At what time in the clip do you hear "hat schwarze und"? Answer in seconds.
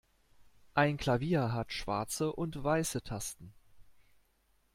1.53-2.63